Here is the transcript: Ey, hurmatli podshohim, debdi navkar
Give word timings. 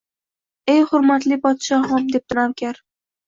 Ey, 0.73 0.79
hurmatli 0.91 1.37
podshohim, 1.45 2.09
debdi 2.15 2.39
navkar 2.39 2.81